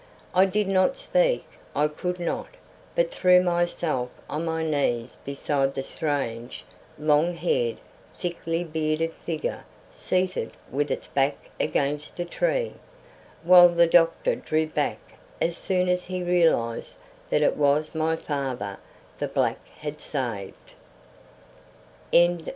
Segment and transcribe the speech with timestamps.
[0.33, 1.45] I did not speak
[1.75, 2.47] I could not,
[2.95, 6.65] but threw myself on my knees beside the strange,
[6.97, 7.77] long haired,
[8.17, 12.73] thickly bearded figure seated with its back against a tree,
[13.43, 16.97] while the doctor drew back as soon as he realised
[17.29, 18.79] that it was my father
[19.19, 20.73] the black had saved.